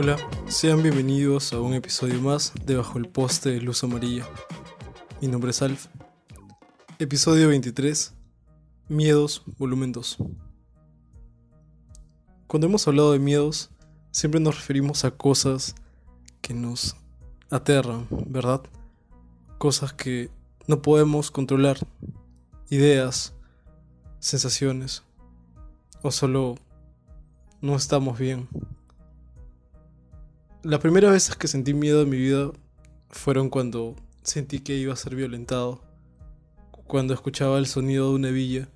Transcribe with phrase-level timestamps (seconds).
[0.00, 0.16] Hola,
[0.46, 4.24] sean bienvenidos a un episodio más de Bajo el Poste de Luz Amarilla.
[5.20, 5.86] Mi nombre es Alf.
[7.00, 8.14] Episodio 23.
[8.86, 10.18] Miedos, volumen 2.
[12.46, 13.70] Cuando hemos hablado de miedos,
[14.12, 15.74] siempre nos referimos a cosas
[16.42, 16.94] que nos
[17.50, 18.62] aterran, ¿verdad?
[19.58, 20.30] Cosas que
[20.68, 21.76] no podemos controlar.
[22.70, 23.34] Ideas,
[24.20, 25.02] sensaciones.
[26.02, 26.54] O solo
[27.60, 28.48] no estamos bien.
[30.64, 32.50] Las primeras veces que sentí miedo en mi vida
[33.10, 33.94] fueron cuando
[34.24, 35.80] sentí que iba a ser violentado,
[36.88, 38.68] cuando escuchaba el sonido de una villa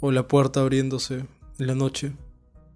[0.00, 1.24] o la puerta abriéndose
[1.58, 2.12] en la noche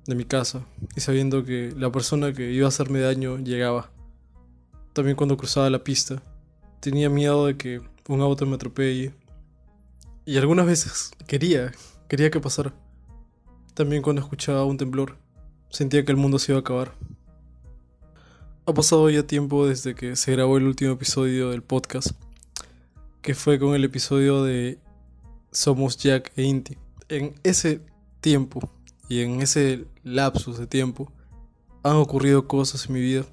[0.07, 0.65] de mi casa
[0.97, 3.91] y sabiendo que la persona que iba a hacerme daño llegaba.
[4.95, 6.23] También cuando cruzaba la pista,
[6.81, 9.13] tenía miedo de que un auto me atropelle
[10.25, 11.73] y algunas veces quería,
[12.09, 12.73] quería que pasara.
[13.75, 15.19] También cuando escuchaba un temblor,
[15.69, 16.95] sentía que el mundo se iba a acabar.
[18.69, 22.11] Ha pasado ya tiempo desde que se grabó el último episodio del podcast,
[23.23, 24.77] que fue con el episodio de
[25.51, 26.77] Somos Jack e Inti.
[27.09, 27.81] En ese
[28.21, 28.71] tiempo
[29.09, 31.11] y en ese lapsus de tiempo
[31.83, 33.25] han ocurrido cosas en mi vida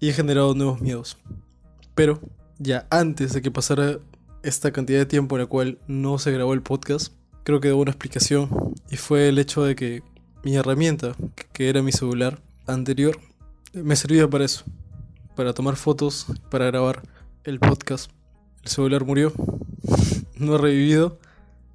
[0.00, 1.16] y he generado nuevos miedos.
[1.94, 2.18] Pero
[2.58, 4.00] ya antes de que pasara
[4.42, 7.12] esta cantidad de tiempo en la cual no se grabó el podcast,
[7.44, 8.50] creo que debo una explicación
[8.90, 10.02] y fue el hecho de que
[10.42, 11.14] mi herramienta,
[11.52, 13.16] que era mi celular anterior,
[13.72, 14.64] me servía para eso,
[15.34, 17.02] para tomar fotos, para grabar
[17.44, 18.10] el podcast.
[18.62, 19.32] El celular murió,
[20.36, 21.18] no ha revivido,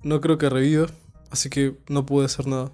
[0.03, 0.87] no creo que reviva,
[1.31, 2.71] así que no pude hacer nada.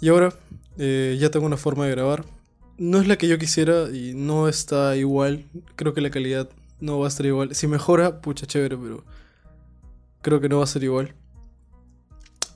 [0.00, 0.32] Y ahora
[0.78, 2.24] eh, ya tengo una forma de grabar.
[2.78, 5.44] No es la que yo quisiera y no está igual.
[5.76, 6.48] Creo que la calidad
[6.80, 7.54] no va a estar igual.
[7.54, 9.04] Si mejora, pucha chévere, pero
[10.20, 11.14] creo que no va a ser igual.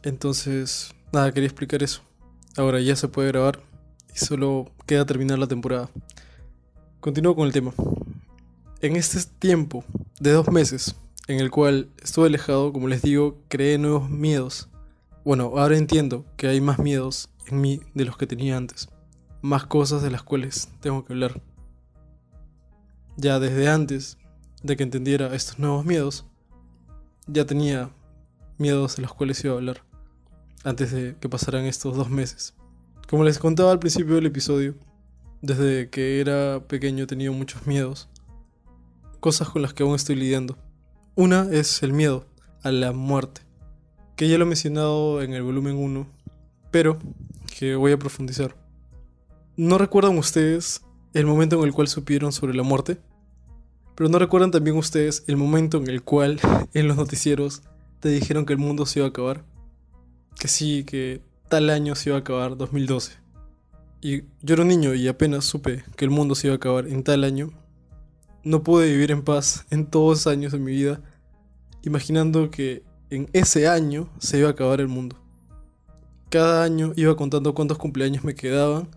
[0.02, 2.02] Entonces, nada, quería explicar eso.
[2.56, 3.60] Ahora ya se puede grabar
[4.16, 5.90] y solo queda terminar la temporada.
[7.00, 7.72] Continúo con el tema.
[8.80, 9.84] En este tiempo
[10.18, 10.96] de dos meses,
[11.28, 14.68] en el cual estuve alejado, como les digo, creé nuevos miedos.
[15.24, 18.88] Bueno, ahora entiendo que hay más miedos en mí de los que tenía antes.
[19.42, 21.42] Más cosas de las cuales tengo que hablar.
[23.16, 24.18] Ya desde antes
[24.62, 26.24] de que entendiera estos nuevos miedos,
[27.26, 27.90] ya tenía
[28.56, 29.82] miedos de los cuales iba a hablar.
[30.64, 32.54] Antes de que pasaran estos dos meses.
[33.08, 34.74] Como les contaba al principio del episodio,
[35.40, 38.08] desde que era pequeño he tenido muchos miedos.
[39.20, 40.58] Cosas con las que aún estoy lidiando.
[41.14, 42.26] Una es el miedo
[42.64, 43.42] a la muerte,
[44.16, 46.04] que ya lo he mencionado en el volumen 1,
[46.72, 46.98] pero
[47.56, 48.56] que voy a profundizar.
[49.56, 50.82] ¿No recuerdan ustedes
[51.14, 52.98] el momento en el cual supieron sobre la muerte?
[53.94, 56.40] Pero no recuerdan también ustedes el momento en el cual
[56.74, 57.62] en los noticieros
[58.00, 59.44] te dijeron que el mundo se iba a acabar.
[60.38, 63.12] Que sí, que tal año se iba a acabar, 2012.
[64.00, 66.86] Y yo era un niño y apenas supe que el mundo se iba a acabar
[66.86, 67.50] en tal año.
[68.44, 71.00] No pude vivir en paz en todos los años de mi vida,
[71.82, 75.16] imaginando que en ese año se iba a acabar el mundo.
[76.28, 78.88] Cada año iba contando cuántos cumpleaños me quedaban,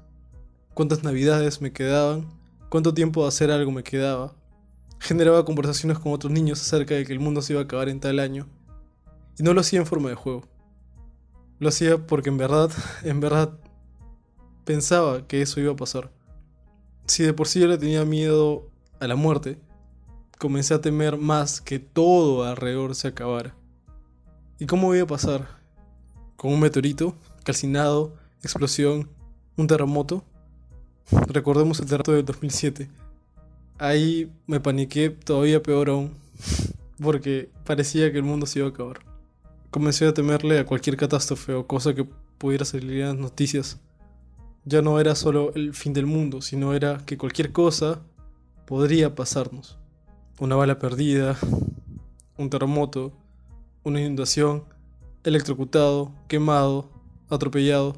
[0.74, 2.28] cuántas navidades me quedaban,
[2.70, 4.34] cuánto tiempo de hacer algo me quedaba.
[5.00, 8.00] Generaba conversaciones con otros niños acerca de que el mundo se iba a acabar en
[8.00, 8.48] tal año.
[9.38, 10.44] Y no lo hacía en forma de juego.
[11.60, 12.72] Lo hacía porque en verdad,
[13.04, 13.52] en verdad,
[14.64, 16.10] pensaba que eso iba a pasar.
[17.06, 18.70] Si de por sí yo le tenía miedo
[19.02, 19.60] a la muerte,
[20.38, 23.56] comencé a temer más que todo alrededor se acabara.
[24.58, 25.60] ¿Y cómo iba a pasar?
[26.38, 27.14] ¿Con un meteorito?
[27.44, 28.16] ¿Calcinado?
[28.42, 29.10] ¿Explosión?
[29.58, 30.24] ¿Un terremoto?
[31.28, 32.90] Recordemos el terremoto del 2007.
[33.78, 36.14] Ahí me paniqué todavía peor aún,
[37.02, 39.09] porque parecía que el mundo se iba a acabar
[39.72, 42.06] comencé a temerle a cualquier catástrofe o cosa que
[42.38, 43.80] pudiera salir en las noticias.
[44.66, 48.02] Ya no era solo el fin del mundo, sino era que cualquier cosa
[48.66, 49.78] podría pasarnos.
[50.40, 51.38] Una bala perdida,
[52.38, 53.12] un terremoto,
[53.84, 54.64] una inundación,
[55.24, 56.90] electrocutado, quemado,
[57.30, 57.96] atropellado.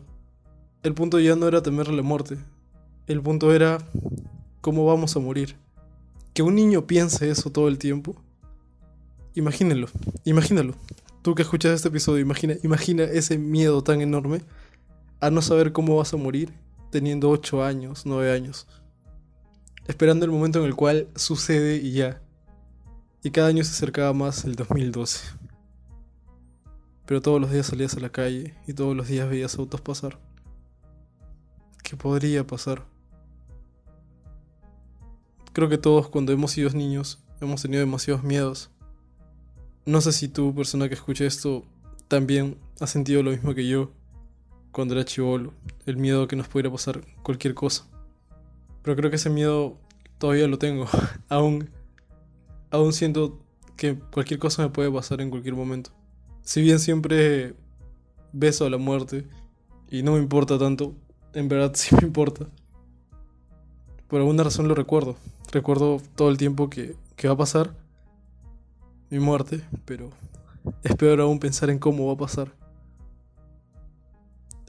[0.84, 2.38] El punto ya no era temerle la muerte.
[3.08, 3.78] El punto era
[4.62, 5.56] cómo vamos a morir.
[6.34, 8.16] Que un niño piense eso todo el tiempo.
[9.36, 9.88] Imagínenlo,
[10.24, 10.74] imagínalo.
[11.22, 14.42] Tú que escuchas este episodio, imagina, imagina ese miedo tan enorme
[15.20, 16.52] a no saber cómo vas a morir
[16.90, 18.68] teniendo 8 años, 9 años.
[19.88, 22.22] Esperando el momento en el cual sucede y ya.
[23.24, 25.20] Y cada año se acercaba más el 2012.
[27.06, 30.20] Pero todos los días salías a la calle y todos los días veías autos pasar.
[31.84, 32.84] ¿Qué podría pasar?
[35.54, 38.72] Creo que todos cuando hemos sido niños hemos tenido demasiados miedos
[39.86, 41.66] no sé si tú, persona que escucha esto,
[42.08, 43.92] también has sentido lo mismo que yo
[44.72, 45.54] cuando era chivolo,
[45.86, 47.86] el miedo que nos pudiera pasar cualquier cosa.
[48.82, 49.78] Pero creo que ese miedo
[50.18, 50.88] todavía lo tengo.
[51.30, 51.70] aún,
[52.70, 53.40] aún siento
[53.76, 55.92] que cualquier cosa me puede pasar en cualquier momento.
[56.44, 57.56] Si bien siempre
[58.34, 59.28] beso a la muerte
[59.90, 60.96] y no me importa tanto,
[61.34, 62.48] en verdad sí me importa.
[64.08, 65.16] Por alguna razón lo recuerdo.
[65.52, 67.76] Recuerdo todo el tiempo que, que va a pasar
[69.12, 70.10] mi muerte, pero
[70.84, 72.56] es peor aún pensar en cómo va a pasar.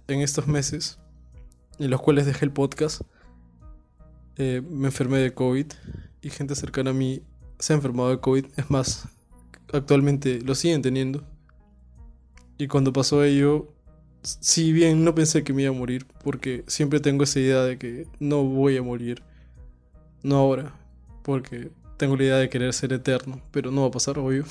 [0.08, 0.98] En estos meses,
[1.78, 3.02] en los cuales dejé el podcast,
[4.36, 5.66] eh, me enfermé de COVID
[6.22, 7.22] y gente cercana a mí
[7.60, 8.46] se ha enfermado de COVID.
[8.56, 9.08] Es más,
[9.72, 11.22] actualmente lo siguen teniendo.
[12.58, 13.72] Y cuando pasó ello,
[14.22, 17.78] si bien no pensé que me iba a morir, porque siempre tengo esa idea de
[17.78, 19.22] que no voy a morir.
[20.24, 20.74] No ahora,
[21.22, 21.70] porque
[22.02, 24.44] tengo la idea de querer ser eterno, pero no va a pasar, obvio.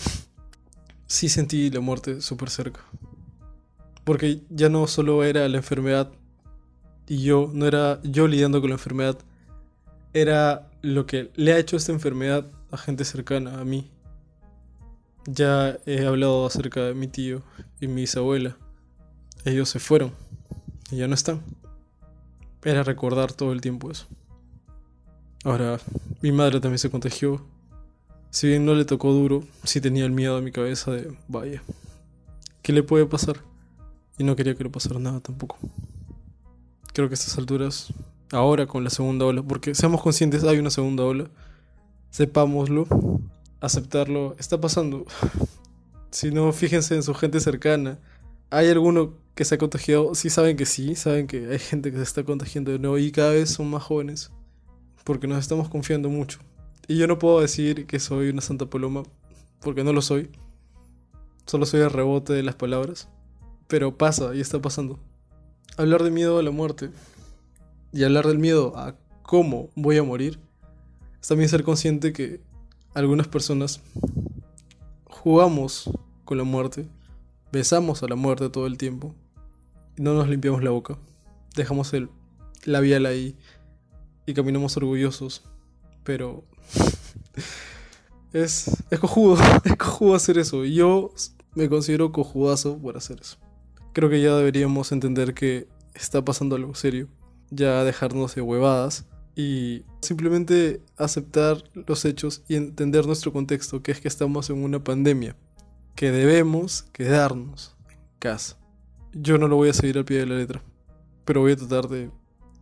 [1.06, 2.80] Sí sentí la muerte súper cerca.
[4.06, 6.10] Porque ya no solo era la enfermedad
[7.10, 9.18] y yo, no era yo lidiando con la enfermedad,
[10.14, 13.92] era lo que le ha hecho esta enfermedad a gente cercana a mí.
[15.26, 17.42] Ya he hablado acerca de mi tío
[17.82, 18.56] y mi bisabuela.
[19.44, 20.14] Ellos se fueron
[20.90, 21.42] y ya no están.
[22.64, 24.08] Era recordar todo el tiempo eso.
[25.44, 25.82] Ahora,
[26.22, 27.44] mi madre también se contagió.
[28.30, 31.64] Si bien no le tocó duro, sí tenía el miedo en mi cabeza de, vaya,
[32.62, 33.38] ¿qué le puede pasar?
[34.18, 35.58] Y no quería que le pasara nada tampoco.
[36.94, 37.94] Creo que a estas alturas,
[38.32, 41.30] ahora con la segunda ola, porque seamos conscientes, hay una segunda ola,
[42.12, 42.88] sepámoslo,
[43.60, 45.06] aceptarlo, está pasando.
[46.14, 47.98] Si no, fíjense en su gente cercana.
[48.50, 50.14] ¿Hay alguno que se ha contagiado?
[50.14, 53.14] Sí saben que sí, saben que hay gente que se está contagiando de nuevo y
[53.14, 54.30] cada vez son más jóvenes
[55.04, 56.40] porque nos estamos confiando mucho.
[56.88, 59.04] Y yo no puedo decir que soy una santa paloma,
[59.62, 60.30] porque no lo soy.
[61.46, 63.10] Solo soy el rebote de las palabras.
[63.68, 65.00] Pero pasa y está pasando.
[65.78, 66.90] Hablar de miedo a la muerte
[67.94, 70.40] y hablar del miedo a cómo voy a morir
[71.22, 72.42] es también ser consciente que
[72.94, 73.82] algunas personas
[75.06, 75.90] jugamos
[76.26, 76.88] con la muerte,
[77.52, 79.14] besamos a la muerte todo el tiempo
[79.98, 80.98] y no nos limpiamos la boca.
[81.56, 82.10] Dejamos el
[82.66, 83.38] labial ahí
[84.32, 85.44] y caminamos orgullosos.
[86.04, 86.44] Pero
[88.34, 90.66] es, es cojudo, es cojudo hacer eso.
[90.66, 91.14] Yo
[91.54, 93.38] me considero cojudazo por hacer eso.
[93.94, 97.08] Creo que ya deberíamos entender que está pasando algo serio.
[97.50, 99.06] Ya dejarnos de huevadas
[99.36, 104.82] y simplemente aceptar los hechos y entender nuestro contexto, que es que estamos en una
[104.82, 105.36] pandemia,
[105.96, 108.58] que debemos quedarnos en casa.
[109.12, 110.64] Yo no lo voy a seguir al pie de la letra,
[111.26, 112.10] pero voy a tratar de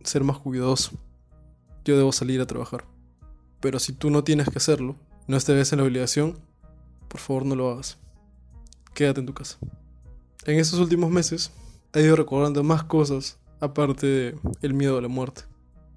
[0.02, 0.98] ser más cuidadoso
[1.84, 2.84] yo debo salir a trabajar.
[3.60, 4.96] Pero si tú no tienes que hacerlo,
[5.26, 6.38] no estés en la obligación,
[7.08, 7.98] por favor no lo hagas.
[8.94, 9.58] Quédate en tu casa.
[10.44, 11.52] En estos últimos meses
[11.92, 15.42] he ido recordando más cosas aparte de el miedo a la muerte.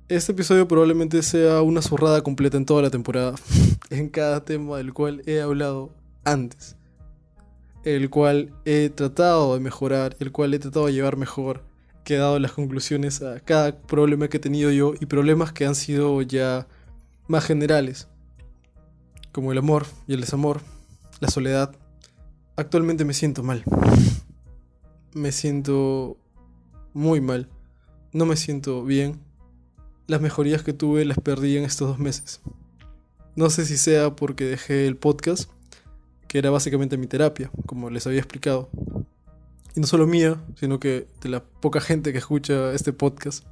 [0.09, 3.35] Este episodio probablemente sea una zurrada completa en toda la temporada,
[3.89, 5.91] en cada tema del cual he hablado
[6.25, 6.75] antes,
[7.83, 11.63] el cual he tratado de mejorar, el cual he tratado de llevar mejor,
[12.03, 15.65] que he dado las conclusiones a cada problema que he tenido yo y problemas que
[15.65, 16.67] han sido ya
[17.27, 18.07] más generales,
[19.31, 20.61] como el amor y el desamor,
[21.19, 21.75] la soledad.
[22.55, 23.63] Actualmente me siento mal.
[25.13, 26.17] Me siento
[26.93, 27.49] muy mal.
[28.11, 29.19] No me siento bien.
[30.07, 32.41] Las mejorías que tuve las perdí en estos dos meses.
[33.35, 35.49] No sé si sea porque dejé el podcast,
[36.27, 38.69] que era básicamente mi terapia, como les había explicado
[39.75, 43.45] y no solo mía, sino que de la poca gente que escucha este podcast,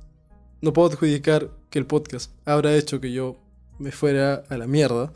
[0.62, 3.38] no puedo adjudicar que el podcast habrá hecho que yo
[3.80, 5.12] me fuera a la mierda,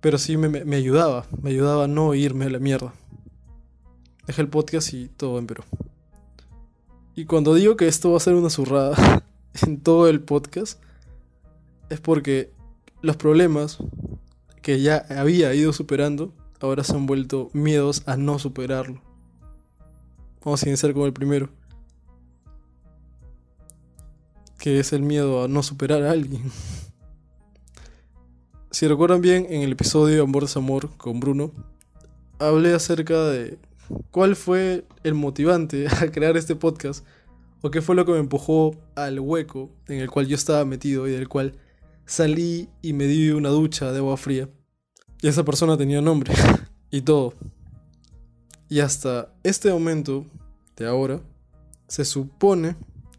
[0.00, 2.92] pero sí me, me ayudaba, me ayudaba a no irme a la mierda.
[4.26, 5.64] Dejé el podcast y todo empeoró.
[7.14, 9.24] Y cuando digo que esto va a ser una zurrada
[9.66, 10.78] en todo el podcast,
[11.88, 12.52] es porque
[13.00, 13.78] los problemas
[14.60, 19.07] que ya había ido superando ahora se han vuelto miedos a no superarlo.
[20.44, 21.50] Vamos a iniciar con el primero.
[24.58, 26.50] Que es el miedo a no superar a alguien.
[28.70, 31.52] si recuerdan bien, en el episodio Amor Amor con Bruno,
[32.38, 33.58] hablé acerca de
[34.10, 37.04] cuál fue el motivante a crear este podcast
[37.62, 41.08] o qué fue lo que me empujó al hueco en el cual yo estaba metido
[41.08, 41.54] y del cual
[42.06, 44.48] salí y me di una ducha de agua fría.
[45.20, 46.32] Y esa persona tenía nombre
[46.90, 47.34] y todo.
[48.68, 50.26] Y hasta este momento
[50.76, 51.20] de ahora,
[51.86, 52.76] se supone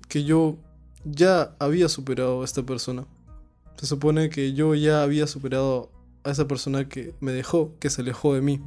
[0.07, 0.57] que yo
[1.03, 3.05] ya había superado a esta persona.
[3.77, 5.91] Se supone que yo ya había superado
[6.23, 8.61] a esa persona que me dejó, que se alejó de mí.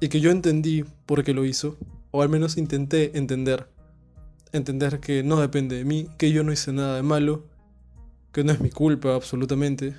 [0.00, 1.76] Y que yo entendí por qué lo hizo,
[2.10, 3.68] o al menos intenté entender.
[4.52, 7.44] Entender que no depende de mí, que yo no hice nada de malo,
[8.32, 9.96] que no es mi culpa absolutamente,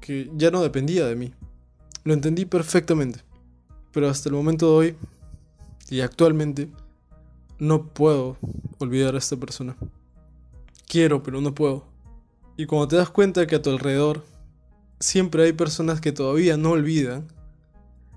[0.00, 1.34] que ya no dependía de mí.
[2.04, 3.20] Lo entendí perfectamente,
[3.94, 4.96] pero hasta el momento de hoy
[5.88, 6.68] y actualmente
[7.58, 8.36] no puedo
[8.78, 9.76] olvidar a esta persona.
[10.88, 11.84] Quiero, pero no puedo.
[12.56, 14.24] Y cuando te das cuenta que a tu alrededor
[14.98, 17.28] siempre hay personas que todavía no olvidan,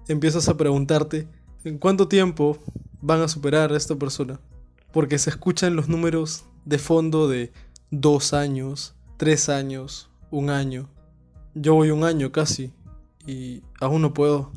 [0.08, 1.28] empiezas a preguntarte
[1.64, 2.58] en cuánto tiempo
[3.02, 4.40] van a superar a esta persona.
[4.92, 7.52] Porque se escuchan los números de fondo de
[7.92, 10.90] dos años, tres años, un año.
[11.54, 12.74] Yo voy un año casi
[13.28, 14.52] y aún no puedo.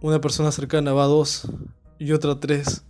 [0.00, 1.48] Una persona cercana va a dos
[1.98, 2.84] y otra tres.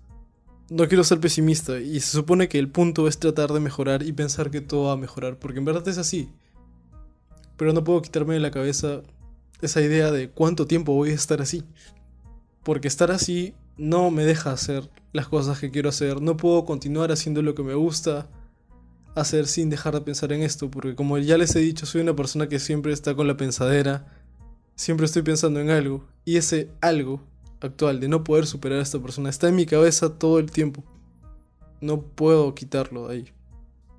[0.68, 4.12] No quiero ser pesimista y se supone que el punto es tratar de mejorar y
[4.12, 6.28] pensar que todo va a mejorar, porque en verdad es así.
[7.56, 9.00] Pero no puedo quitarme de la cabeza
[9.62, 11.64] esa idea de cuánto tiempo voy a estar así.
[12.62, 17.10] Porque estar así no me deja hacer las cosas que quiero hacer, no puedo continuar
[17.10, 18.28] haciendo lo que me gusta
[19.14, 22.14] hacer sin dejar de pensar en esto, porque como ya les he dicho, soy una
[22.14, 24.06] persona que siempre está con la pensadera,
[24.74, 27.22] siempre estoy pensando en algo, y ese algo
[27.58, 30.84] actual de no poder superar a esta persona está en mi cabeza todo el tiempo.
[31.80, 33.32] No puedo quitarlo de ahí.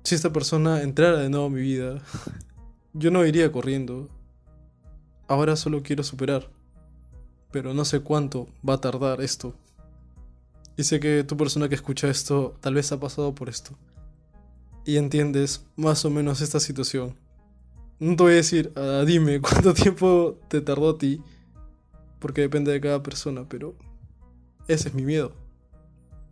[0.04, 2.00] Si esta persona entrara de nuevo a mi vida,
[2.92, 4.08] yo no iría corriendo.
[5.26, 6.48] Ahora solo quiero superar.
[7.50, 9.56] Pero no sé cuánto va a tardar esto.
[10.76, 13.76] Y sé que tu persona que escucha esto tal vez ha pasado por esto.
[14.86, 17.16] Y entiendes más o menos esta situación.
[17.98, 21.20] No te voy a decir, ah, dime cuánto tiempo te tardó a ti
[22.20, 23.74] porque depende de cada persona, pero
[24.68, 25.32] ese es mi miedo.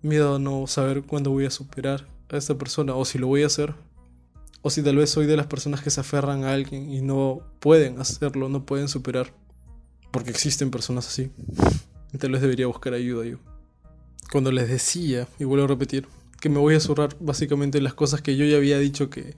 [0.02, 3.42] Miedo a no saber cuándo voy a superar a esta persona o si lo voy
[3.42, 3.74] a hacer.
[4.62, 7.40] O si tal vez soy de las personas que se aferran a alguien y no
[7.58, 9.32] pueden hacerlo, no pueden superar.
[10.12, 11.30] Porque existen personas así.
[12.12, 13.38] Y tal vez debería buscar ayuda yo.
[14.30, 16.06] Cuando les decía, y vuelvo a repetir,
[16.40, 19.34] que me voy a zurrar básicamente las cosas que yo ya había dicho que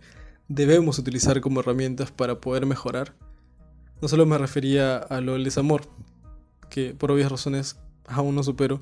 [0.48, 3.14] debemos utilizar como herramientas para poder mejorar,
[4.02, 5.82] no solo me refería a lo del desamor,
[6.70, 8.80] que por obvias razones aún no supero,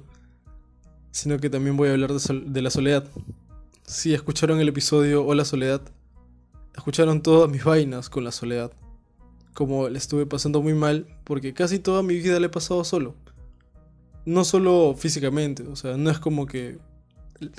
[1.10, 3.04] sino que también voy a hablar de, la soledad.
[3.84, 5.82] Si escucharon el episodio Hola Soledad,
[6.76, 8.72] escucharon todas mis vainas con la soledad.
[9.54, 13.16] Como le estuve pasando muy mal, porque casi toda mi vida le he pasado solo.
[14.24, 16.78] No solo físicamente, o sea, no es como que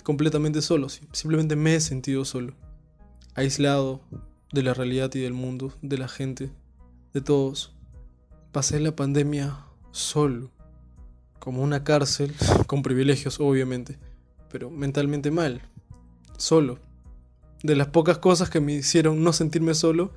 [0.04, 2.54] completamente solo, simplemente me he sentido solo.
[3.34, 4.02] Aislado
[4.52, 6.52] de la realidad y del mundo, de la gente,
[7.14, 7.74] de todos.
[8.52, 10.52] Pasé la pandemia solo,
[11.40, 12.34] como una cárcel,
[12.68, 13.98] con privilegios obviamente,
[14.52, 15.62] pero mentalmente mal,
[16.38, 16.80] solo.
[17.64, 20.12] De las pocas cosas que me hicieron no sentirme solo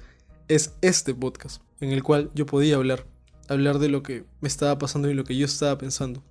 [0.49, 3.07] es este podcast, en el cual yo podía hablar,
[3.49, 6.23] hablar de lo que me estaba pasando y lo que yo estaba pensando.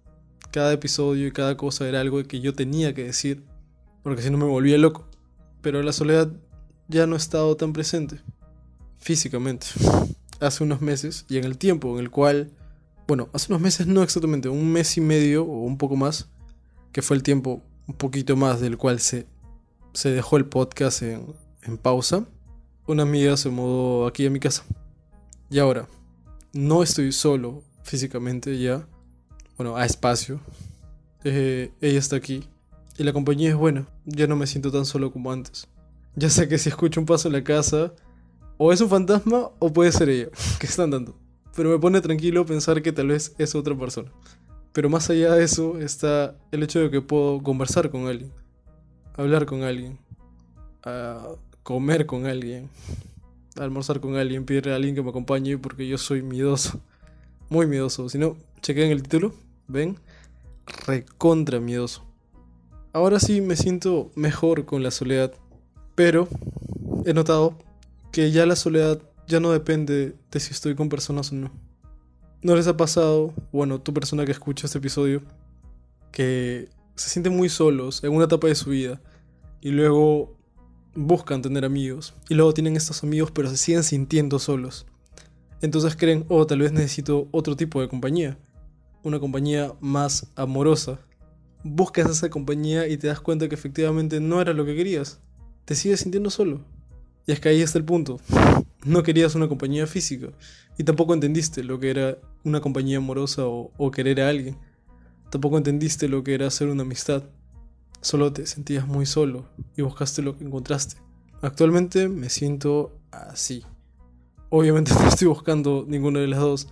[0.51, 3.43] Cada episodio y cada cosa era algo que yo tenía que decir,
[4.03, 5.07] porque si no me volvía loco.
[5.61, 6.31] Pero la soledad
[6.87, 8.19] ya no ha estado tan presente,
[8.97, 9.67] físicamente,
[10.39, 12.51] hace unos meses y en el tiempo en el cual
[13.11, 16.29] bueno, hace unos meses no exactamente, un mes y medio o un poco más,
[16.93, 19.27] que fue el tiempo un poquito más del cual se,
[19.91, 21.25] se dejó el podcast en,
[21.63, 22.25] en pausa,
[22.87, 24.63] una amiga se mudó aquí a mi casa.
[25.49, 25.89] Y ahora,
[26.53, 28.87] no estoy solo físicamente ya,
[29.57, 30.39] bueno, a espacio.
[31.25, 32.47] Eh, ella está aquí
[32.97, 35.67] y la compañía es buena, ya no me siento tan solo como antes.
[36.15, 37.91] Ya sé que si escucho un paso en la casa,
[38.57, 40.29] o es un fantasma o puede ser ella,
[40.61, 41.20] que están dando
[41.55, 44.11] pero me pone tranquilo pensar que tal vez es otra persona.
[44.73, 48.31] Pero más allá de eso está el hecho de que puedo conversar con alguien,
[49.15, 49.97] hablar con alguien,
[51.63, 52.69] comer con alguien,
[53.57, 56.79] almorzar con alguien, pedirle a alguien que me acompañe porque yo soy miedoso,
[57.49, 58.07] muy miedoso.
[58.07, 59.33] Si no, chequen el título,
[59.67, 59.97] ven,
[60.87, 62.05] recontra miedoso.
[62.93, 65.33] Ahora sí me siento mejor con la soledad,
[65.95, 66.27] pero
[67.05, 67.57] he notado
[68.11, 69.01] que ya la soledad
[69.31, 71.51] ya no depende de si estoy con personas o no.
[72.43, 75.23] ¿No les ha pasado, bueno, tu persona que escucha este episodio,
[76.11, 79.01] que se sienten muy solos en una etapa de su vida
[79.61, 80.37] y luego
[80.93, 84.85] buscan tener amigos y luego tienen estos amigos pero se siguen sintiendo solos?
[85.61, 88.37] Entonces creen, oh, tal vez necesito otro tipo de compañía,
[89.03, 90.99] una compañía más amorosa.
[91.63, 95.19] Buscas esa compañía y te das cuenta que efectivamente no era lo que querías.
[95.63, 96.65] Te sigues sintiendo solo.
[97.27, 98.19] Y es que ahí está el punto
[98.83, 100.29] no querías una compañía física
[100.77, 104.57] y tampoco entendiste lo que era una compañía amorosa o, querer a alguien.
[105.29, 107.23] Tampoco entendiste lo que era hacer una amistad.
[108.01, 109.45] Solo te sentías muy solo
[109.77, 110.97] y buscaste lo que encontraste.
[111.41, 113.63] Actualmente me siento así.
[114.49, 116.67] Obviamente no estoy buscando ninguna de las dos,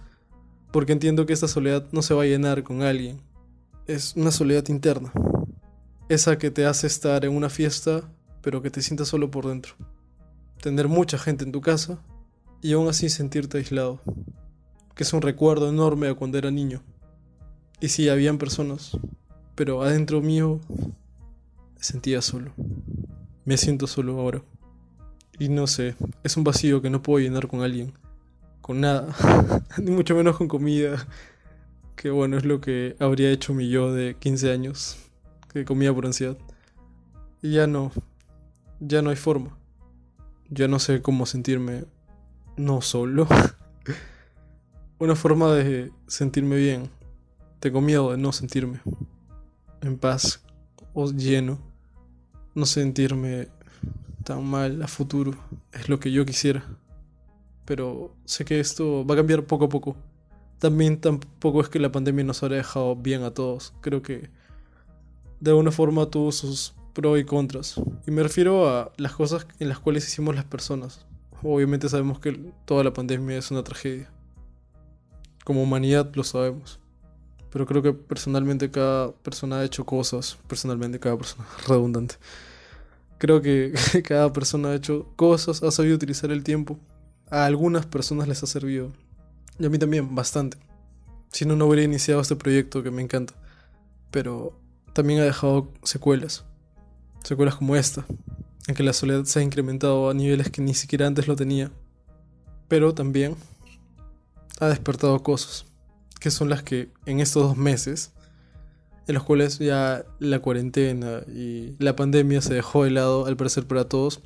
[0.72, 3.22] porque entiendo que esta soledad no se va a llenar con alguien.
[3.86, 5.12] Es una soledad interna.
[6.10, 8.12] Esa que te hace estar en una fiesta,
[8.42, 9.76] pero que te sientas solo por dentro.
[10.62, 12.00] Tener mucha gente en tu casa
[12.62, 14.02] y aún así sentirte aislado,
[14.96, 16.82] que es un recuerdo enorme a cuando era niño.
[17.80, 18.98] Y sí, habían personas,
[19.56, 20.60] pero adentro mío
[21.76, 22.52] me sentía solo.
[23.46, 24.42] Me siento solo ahora.
[25.40, 27.94] Y no sé, es un vacío que no puedo llenar con alguien,
[28.60, 29.16] con nada,
[29.82, 31.08] ni mucho menos con comida,
[31.96, 34.98] que bueno, es lo que habría hecho mi yo de 15 años,
[35.54, 36.38] que comía por ansiedad.
[37.42, 37.94] Y ya no,
[38.82, 39.59] ya no hay forma.
[40.52, 41.86] Ya no sé cómo sentirme
[42.58, 43.28] no solo.
[45.00, 46.90] Una forma de sentirme bien.
[47.60, 48.82] Tengo miedo de no sentirme
[49.82, 50.42] en paz
[50.94, 51.60] o lleno.
[52.56, 53.50] No sentirme
[54.24, 55.38] tan mal a futuro.
[55.72, 56.66] Es lo que yo quisiera.
[57.66, 59.96] Pero sé que esto va a cambiar poco a poco.
[60.58, 63.74] También tampoco es que la pandemia nos haya dejado bien a todos.
[63.82, 64.30] Creo que
[65.40, 67.80] de alguna forma tuvo sus pros y contras.
[68.06, 71.06] Y me refiero a las cosas en las cuales hicimos las personas.
[71.42, 74.12] Obviamente sabemos que toda la pandemia es una tragedia.
[75.46, 76.78] Como humanidad lo sabemos.
[77.52, 80.38] Pero creo que personalmente cada persona ha hecho cosas.
[80.48, 82.16] Personalmente cada persona, redundante.
[83.18, 83.74] Creo que
[84.06, 86.78] cada persona ha hecho cosas, ha sabido utilizar el tiempo.
[87.32, 88.92] A algunas personas les ha servido.
[89.58, 90.58] Y a mí también, bastante.
[91.32, 93.36] Si no, no hubiera iniciado este proyecto que me encanta.
[94.12, 94.60] Pero
[94.92, 96.44] también ha dejado secuelas.
[97.24, 98.06] Secuelas como esta,
[98.68, 101.72] en que la soledad se ha incrementado a niveles que ni siquiera antes lo tenía.
[102.68, 103.36] Pero también
[104.60, 105.66] ha despertado cosas,
[106.20, 108.12] que son las que en estos dos meses,
[109.08, 113.66] en los cuales ya la cuarentena y la pandemia se dejó de lado, al parecer
[113.66, 114.22] para todos,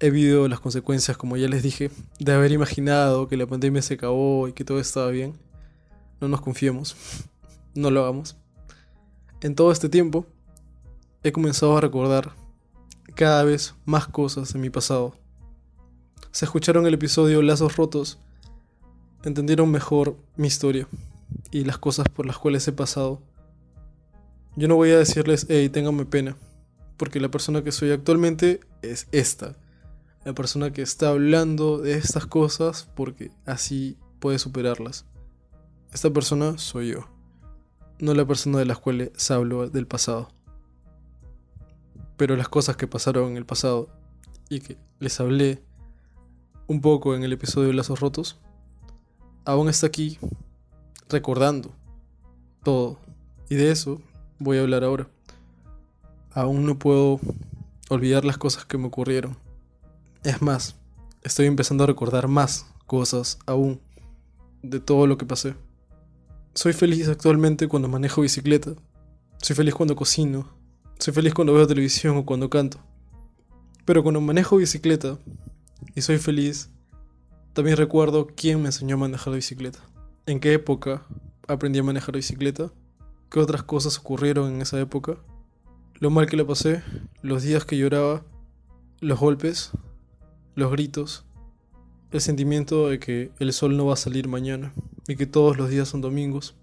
[0.00, 3.94] he vivido las consecuencias, como ya les dije, de haber imaginado que la pandemia se
[3.94, 5.34] acabó y que todo estaba bien.
[6.20, 6.96] No nos confiemos,
[7.74, 8.36] no lo hagamos.
[9.42, 10.26] En todo este tiempo,
[11.24, 12.32] he comenzado a recordar
[13.14, 15.14] cada vez más cosas de mi pasado.
[16.32, 18.18] Se escucharon el episodio Lazos Rotos,
[19.22, 20.88] entendieron mejor mi historia
[21.50, 23.20] y las cosas por las cuales he pasado.
[24.56, 26.36] Yo no voy a decirles, hey, ténganme pena,
[26.96, 29.56] porque la persona que soy actualmente es esta.
[30.24, 35.04] La persona que está hablando de estas cosas porque así puede superarlas.
[35.92, 37.08] Esta persona soy yo,
[38.00, 40.28] no la persona de la cual se habló del pasado
[42.22, 43.88] pero las cosas que pasaron en el pasado
[44.48, 45.60] y que les hablé
[46.68, 48.38] un poco en el episodio de Lazos Rotos,
[49.44, 50.20] aún está aquí
[51.08, 51.74] recordando
[52.62, 53.00] todo.
[53.50, 54.00] Y de eso
[54.38, 55.08] voy a hablar ahora.
[56.30, 57.18] Aún no puedo
[57.90, 59.36] olvidar las cosas que me ocurrieron.
[60.22, 60.76] Es más,
[61.24, 63.80] estoy empezando a recordar más cosas aún
[64.62, 65.56] de todo lo que pasé.
[66.54, 68.74] Soy feliz actualmente cuando manejo bicicleta.
[69.38, 70.61] Soy feliz cuando cocino,
[71.02, 72.78] soy feliz cuando veo televisión o cuando canto.
[73.84, 75.18] Pero cuando manejo bicicleta
[75.96, 76.70] y soy feliz,
[77.54, 79.80] también recuerdo quién me enseñó a manejar bicicleta.
[80.26, 81.02] En qué época
[81.48, 82.70] aprendí a manejar bicicleta.
[83.32, 85.16] Qué otras cosas ocurrieron en esa época.
[85.94, 86.84] Lo mal que le pasé,
[87.20, 88.22] los días que lloraba,
[89.00, 89.72] los golpes,
[90.54, 91.24] los gritos,
[92.12, 94.72] el sentimiento de que el sol no va a salir mañana
[95.08, 96.54] y que todos los días son domingos.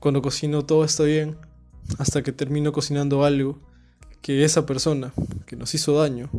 [0.00, 1.38] Cuando cocino todo está bien,
[1.98, 3.69] hasta que termino cocinando algo
[4.22, 5.12] que esa persona
[5.46, 6.30] que nos hizo daño,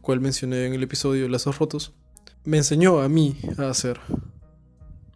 [0.00, 1.92] cual mencioné en el episodio de Lazos Rotos,
[2.44, 4.00] me enseñó a mí a hacer.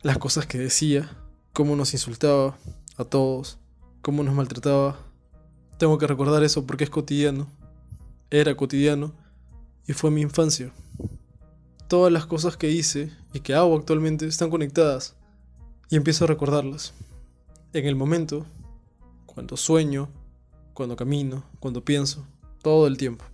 [0.02, 1.10] Las cosas que decía,
[1.52, 2.58] cómo nos insultaba
[2.96, 3.58] a todos,
[4.02, 4.98] cómo nos maltrataba.
[5.78, 7.46] Tengo que recordar eso porque es cotidiano.
[8.30, 9.12] Era cotidiano
[9.86, 10.72] y fue mi infancia.
[11.88, 15.16] Todas las cosas que hice y que hago actualmente están conectadas
[15.90, 16.94] y empiezo a recordarlas.
[17.72, 18.46] En el momento,
[19.26, 20.08] cuando sueño,
[20.74, 22.26] cuando camino, cuando pienso,
[22.62, 23.24] todo el tiempo.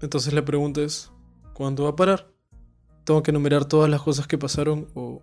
[0.00, 1.12] Entonces la pregunta es,
[1.52, 2.32] ¿cuándo va a parar?
[3.04, 5.22] ¿Tengo que enumerar todas las cosas que pasaron o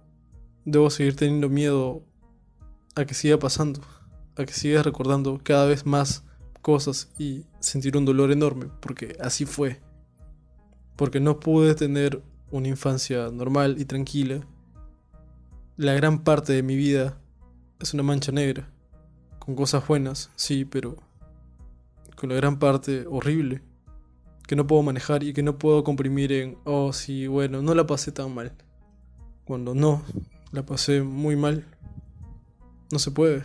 [0.64, 2.04] debo seguir teniendo miedo
[2.96, 3.82] a que siga pasando?
[4.38, 6.24] A que siga recordando cada vez más
[6.62, 9.82] cosas y sentir un dolor enorme, porque así fue.
[10.96, 14.42] Porque no pude tener una infancia normal y tranquila.
[15.78, 17.18] La gran parte de mi vida
[17.80, 18.70] es una mancha negra,
[19.40, 20.98] con cosas buenas, sí, pero
[22.20, 23.62] con la gran parte horrible
[24.46, 27.88] que no puedo manejar y que no puedo comprimir en, oh sí, bueno, no la
[27.88, 28.52] pasé tan mal.
[29.46, 30.04] Cuando no,
[30.52, 31.66] la pasé muy mal.
[32.92, 33.44] No se puede.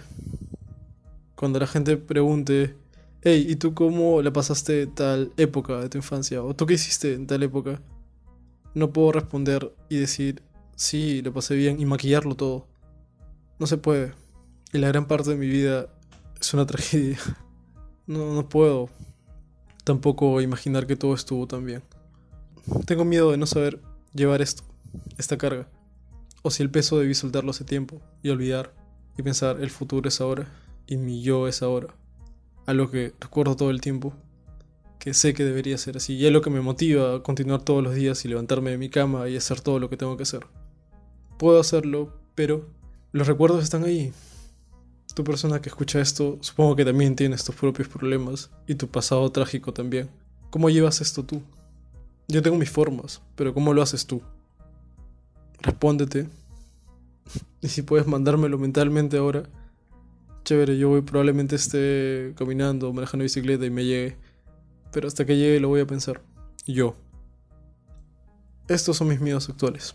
[1.37, 2.75] Cuando la gente pregunte,
[3.23, 6.43] hey, ¿y tú cómo la pasaste tal época de tu infancia?
[6.43, 7.81] ¿O tú qué hiciste en tal época?
[8.75, 10.43] No puedo responder y decir,
[10.75, 12.67] sí, lo pasé bien y maquillarlo todo.
[13.61, 14.15] No se puede.
[14.73, 15.87] Y la gran parte de mi vida
[16.41, 17.19] es una tragedia.
[18.07, 18.91] No, no puedo
[19.85, 21.83] tampoco imaginar que todo estuvo tan bien.
[22.87, 23.81] tengo miedo de no saber
[24.15, 24.63] llevar esto,
[25.19, 25.69] esta carga.
[26.43, 28.75] O si el peso debí soltarlo hace tiempo y olvidar
[29.17, 30.47] y pensar el futuro es ahora
[30.87, 31.95] y mi yo es ahora.
[32.67, 34.15] Algo que recuerdo todo el tiempo,
[34.99, 37.83] que sé que debería ser así y es lo que me motiva a continuar todos
[37.83, 40.47] los días y levantarme de mi cama y hacer todo lo que tengo que hacer.
[41.39, 42.69] Puedo hacerlo, pero
[43.13, 44.13] los recuerdos están ahí.
[45.15, 49.31] Tu persona que escucha esto, supongo que también tienes tus propios problemas y tu pasado
[49.31, 50.11] trágico también.
[50.51, 51.41] ¿Cómo llevas esto tú?
[52.27, 54.23] Yo tengo mis formas, pero ¿cómo lo haces tú?
[55.61, 56.29] Respóndete.
[57.63, 59.45] Y si puedes mandármelo mentalmente ahora,
[60.45, 64.19] chévere, yo probablemente esté caminando, manejando bicicleta y me llegue.
[64.93, 66.21] Pero hasta que llegue lo voy a pensar.
[66.67, 66.95] Yo.
[68.69, 69.95] Estos son mis miedos actuales.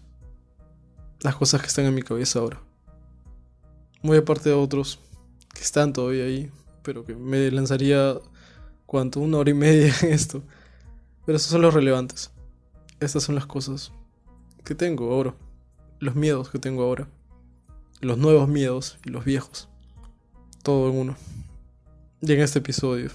[1.22, 2.60] Las cosas que están en mi cabeza ahora.
[4.02, 5.00] Muy aparte de otros
[5.54, 6.52] que están todavía ahí,
[6.84, 8.16] pero que me lanzaría,
[8.86, 9.20] ¿cuánto?
[9.20, 10.44] Una hora y media en esto.
[11.26, 12.32] Pero esos son los relevantes.
[13.00, 13.92] Estas son las cosas
[14.64, 15.34] que tengo ahora.
[16.00, 17.08] Los miedos que tengo ahora.
[18.02, 19.68] Los nuevos miedos y los viejos.
[20.64, 21.16] Todo en uno.
[22.22, 23.10] Y en este episodio,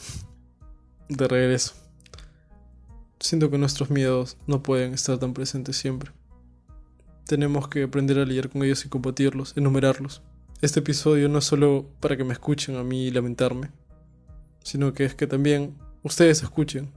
[1.09, 1.75] de regreso,
[3.21, 6.11] siento que nuestros miedos no pueden estar tan presentes siempre.
[7.27, 10.23] Tenemos que aprender a lidiar con ellos y combatirlos, enumerarlos.
[10.65, 13.71] Este episodio no es solo para que me escuchen a mí lamentarme,
[14.63, 16.91] sino que es que también ustedes escuchen.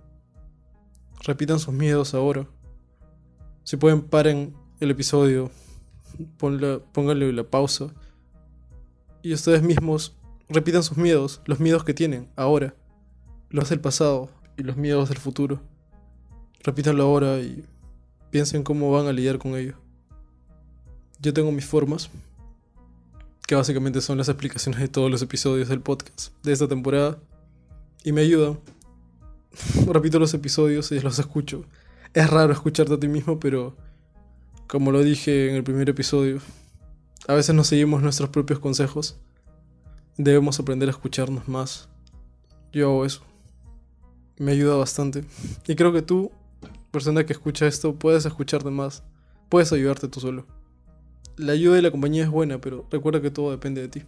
[1.26, 2.48] Repitan sus miedos ahora.
[3.66, 5.52] Si pueden, paren el episodio,
[6.94, 7.94] pónganle la pausa
[9.22, 10.16] y ustedes mismos
[10.48, 12.74] repitan sus miedos, los miedos que tienen ahora,
[13.50, 15.60] los del pasado y los miedos del futuro.
[16.64, 17.66] Repítanlo ahora y
[18.32, 19.74] piensen cómo van a lidiar con ello.
[21.20, 22.10] Yo tengo mis formas,
[23.48, 27.18] que básicamente son las explicaciones de todos los episodios del podcast de esta temporada,
[28.04, 28.60] y me ayudan.
[29.88, 31.66] Repito los episodios y los escucho.
[32.14, 33.76] Es raro escucharte a ti mismo, pero
[34.68, 36.40] como lo dije en el primer episodio,
[37.28, 39.18] a veces nos seguimos nuestros propios consejos
[40.20, 41.90] Debemos aprender a escucharnos más.
[42.74, 43.22] Yo hago eso.
[44.40, 45.24] Me ayuda bastante.
[45.68, 46.32] Y creo que tú,
[46.90, 49.04] persona que escucha esto, puedes escucharte más.
[49.48, 50.48] Puedes ayudarte tú solo.
[51.38, 54.04] La ayuda y la compañía es buena, pero recuerda que todo depende de ti.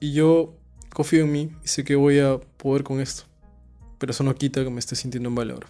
[0.00, 0.54] Y yo
[0.92, 3.24] confío en mí y sé que voy a poder con esto.
[3.98, 5.68] Pero eso no quita que me esté sintiendo mal ahora.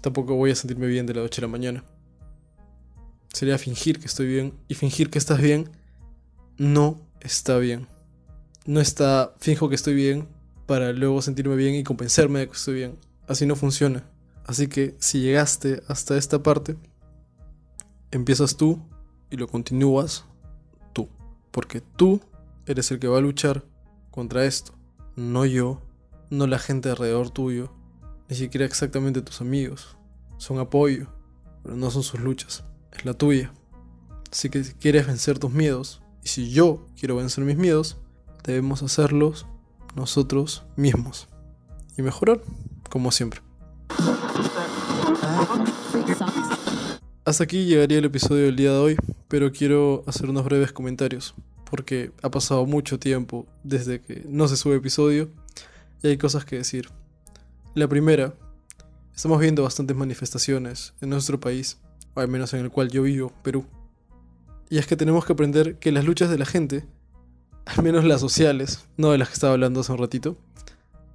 [0.00, 1.84] Tampoco voy a sentirme bien de la noche a la mañana.
[3.32, 4.54] Sería fingir que estoy bien.
[4.68, 5.68] Y fingir que estás bien
[6.56, 7.86] no está bien
[8.64, 10.28] no está finjo que estoy bien
[10.66, 12.98] para luego sentirme bien y compensarme de que estoy bien.
[13.26, 14.04] Así no funciona.
[14.46, 16.76] Así que si llegaste hasta esta parte,
[18.10, 18.80] empiezas tú
[19.32, 20.26] y lo continúas
[20.92, 21.08] tú.
[21.50, 22.20] Porque tú
[22.66, 23.64] eres el que va a luchar
[24.10, 24.74] contra esto.
[25.16, 25.80] No yo,
[26.30, 27.72] no la gente alrededor tuyo,
[28.28, 29.96] ni siquiera exactamente tus amigos.
[30.36, 31.08] Son apoyo,
[31.62, 32.64] pero no son sus luchas.
[32.92, 33.52] Es la tuya.
[34.30, 37.96] Así que si quieres vencer tus miedos, y si yo quiero vencer mis miedos,
[38.44, 39.46] debemos hacerlos
[39.94, 41.28] nosotros mismos
[41.96, 42.40] y mejorar,
[42.90, 43.40] como siempre.
[47.32, 48.96] Hasta aquí llegaría el episodio del día de hoy,
[49.28, 54.58] pero quiero hacer unos breves comentarios, porque ha pasado mucho tiempo desde que no se
[54.58, 55.30] sube episodio
[56.02, 56.90] y hay cosas que decir.
[57.74, 58.34] La primera,
[59.16, 61.78] estamos viendo bastantes manifestaciones en nuestro país,
[62.12, 63.64] o al menos en el cual yo vivo, Perú.
[64.68, 66.84] Y es que tenemos que aprender que las luchas de la gente
[67.64, 70.36] al menos las sociales, no de las que estaba hablando hace un ratito,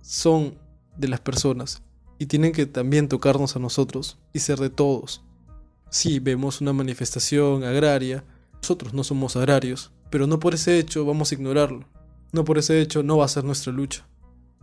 [0.02, 0.58] son
[0.98, 1.84] de las personas
[2.18, 5.22] y tienen que también tocarnos a nosotros y ser de todos.
[5.90, 8.24] Si vemos una manifestación agraria,
[8.62, 11.86] nosotros no somos agrarios, pero no por ese hecho vamos a ignorarlo.
[12.32, 14.06] No por ese hecho no va a ser nuestra lucha.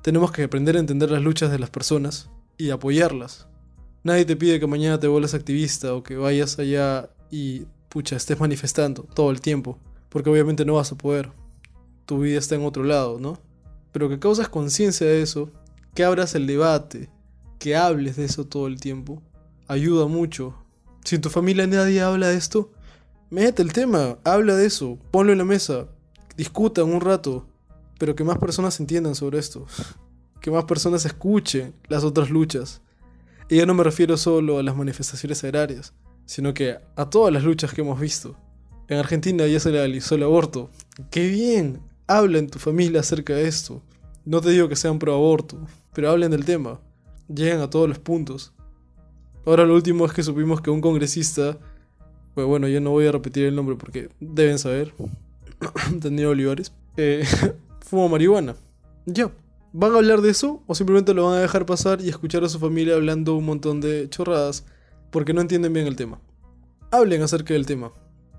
[0.03, 3.49] Tenemos que aprender a entender las luchas de las personas y apoyarlas.
[4.03, 8.39] Nadie te pide que mañana te vuelvas activista o que vayas allá y, pucha, estés
[8.39, 9.79] manifestando todo el tiempo,
[10.11, 11.33] porque obviamente no vas a poder
[12.07, 13.39] tu vida está en otro lado, ¿no?
[13.93, 15.51] Pero que causas conciencia de eso,
[15.95, 17.09] que abras el debate,
[17.59, 19.23] que hables de eso todo el tiempo,
[19.69, 20.55] ayuda mucho.
[21.05, 22.73] Si en tu familia nadie habla de esto,
[23.31, 25.87] mete el tema, habla de eso, ponlo en la mesa,
[26.37, 27.47] discutan un rato,
[27.99, 29.67] pero que más personas entiendan sobre esto,
[30.41, 32.81] que más personas escuchen las otras luchas.
[33.49, 35.93] Y ya no me refiero solo a las manifestaciones agrarias,
[36.25, 38.37] sino que a todas las luchas que hemos visto.
[38.89, 40.71] En Argentina ya se legalizó el aborto.
[41.11, 41.83] ¡Qué bien!
[42.07, 43.83] habla en tu familia acerca de esto.
[44.25, 45.59] No te digo que sean pro aborto,
[45.93, 46.81] pero hablen del tema.
[47.29, 48.54] Lleguen a todos los puntos.
[49.47, 51.59] Ahora lo último es que supimos que un congresista,
[52.35, 54.95] pues bueno, yo no voy a repetir el nombre porque deben saber,
[55.93, 57.25] Daniel Olivares, eh,
[57.81, 58.57] fuma marihuana.
[59.07, 59.31] Ya.
[59.73, 62.49] ¿Van a hablar de eso o simplemente lo van a dejar pasar y escuchar a
[62.49, 64.65] su familia hablando un montón de chorradas
[65.11, 66.21] porque no entienden bien el tema.
[66.91, 67.93] Hablen acerca del tema.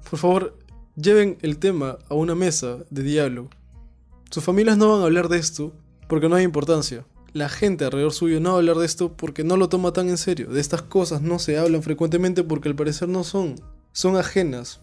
[0.09, 0.57] Por favor,
[0.95, 3.49] lleven el tema a una mesa de diálogo.
[4.29, 5.73] Sus familias no van a hablar de esto
[6.07, 7.05] porque no hay importancia.
[7.35, 10.07] La gente alrededor suyo no va a hablar de esto porque no lo toma tan
[10.07, 10.47] en serio.
[10.47, 13.55] De estas cosas no se hablan frecuentemente porque al parecer no son.
[13.91, 14.79] Son ajenas.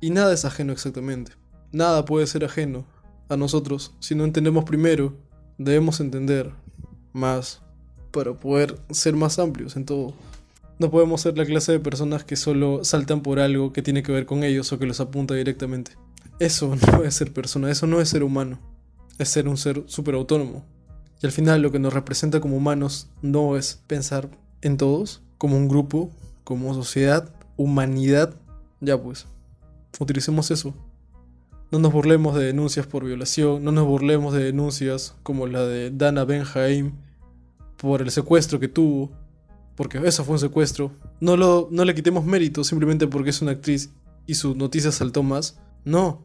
[0.00, 1.32] Y nada es ajeno exactamente.
[1.72, 2.86] Nada puede ser ajeno
[3.28, 5.12] a nosotros si no entendemos primero.
[5.58, 6.52] Debemos entender
[7.12, 7.60] más
[8.12, 10.14] para poder ser más amplios en todo.
[10.78, 14.10] No podemos ser la clase de personas que solo saltan por algo que tiene que
[14.10, 15.98] ver con ellos o que los apunta directamente.
[16.38, 18.58] Eso no es ser persona, eso no es ser humano.
[19.18, 20.64] Es ser un ser súper autónomo.
[21.24, 24.28] Y al final lo que nos representa como humanos no es pensar
[24.60, 26.10] en todos, como un grupo,
[26.44, 28.34] como sociedad, humanidad.
[28.82, 29.24] Ya pues,
[29.98, 30.74] utilicemos eso.
[31.72, 35.90] No nos burlemos de denuncias por violación, no nos burlemos de denuncias como la de
[35.90, 36.92] Dana Benjaim
[37.78, 39.10] por el secuestro que tuvo,
[39.76, 40.92] porque eso fue un secuestro.
[41.20, 43.94] No, lo, no le quitemos mérito simplemente porque es una actriz
[44.26, 45.58] y su noticia saltó más.
[45.86, 46.20] No,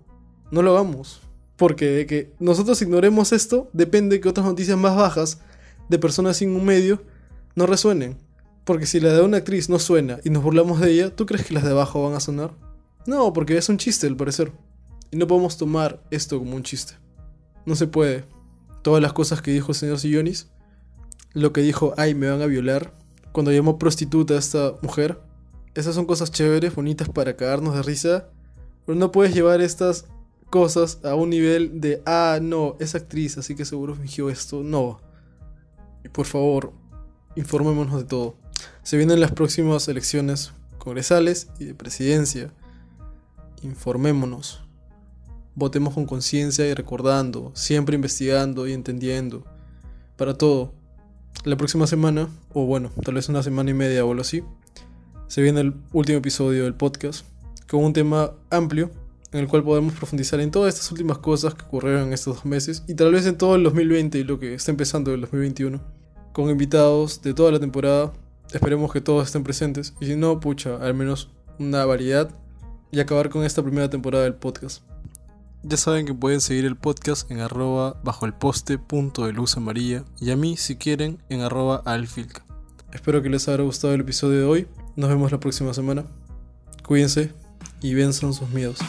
[0.52, 1.22] no lo hagamos.
[1.60, 5.42] Porque de que nosotros ignoremos esto depende que otras noticias más bajas
[5.90, 7.04] de personas sin un medio
[7.54, 8.18] no resuenen.
[8.64, 11.46] Porque si la de una actriz no suena y nos burlamos de ella, ¿tú crees
[11.46, 12.52] que las de abajo van a sonar?
[13.06, 14.54] No, porque es un chiste al parecer.
[15.12, 16.94] Y no podemos tomar esto como un chiste.
[17.66, 18.24] No se puede.
[18.82, 20.48] Todas las cosas que dijo el señor Sillonis,
[21.34, 22.94] lo que dijo, ay, me van a violar,
[23.34, 25.20] cuando llamó prostituta a esta mujer.
[25.76, 28.30] Esas son cosas chéveres, bonitas para cagarnos de risa.
[28.86, 30.06] Pero no puedes llevar estas
[30.50, 34.64] cosas a un nivel de, ah, no, es actriz, así que seguro fingió esto.
[34.64, 35.00] No.
[36.04, 36.74] Y por favor,
[37.36, 38.36] informémonos de todo.
[38.84, 42.52] Se vienen las próximas elecciones congresales y de presidencia.
[43.62, 44.62] Informémonos.
[45.56, 49.44] Votemos con conciencia y recordando, siempre investigando y entendiendo.
[50.18, 50.74] Para todo
[51.44, 54.44] la próxima semana, o bueno, tal vez una semana y media o algo así,
[55.28, 57.26] se viene el último episodio del podcast
[57.70, 58.90] con un tema amplio
[59.32, 62.46] en el cual podemos profundizar en todas estas últimas cosas que ocurrieron en estos dos
[62.46, 65.80] meses y tal vez en todo el 2020 y lo que está empezando el 2021,
[66.34, 68.12] con invitados de toda la temporada.
[68.52, 72.32] Esperemos que todos estén presentes y si no, pucha, al menos una variedad
[72.92, 74.84] y acabar con esta primera temporada del podcast.
[75.62, 79.58] Ya saben que pueden seguir el podcast en arroba bajo el poste punto de luz
[79.58, 82.46] amarilla y a mí si quieren en arroba alfilca.
[82.94, 84.68] Espero que les haya gustado el episodio de hoy.
[84.96, 86.06] Nos vemos la próxima semana.
[86.84, 87.34] Cuídense
[87.82, 88.80] y venzan sus miedos.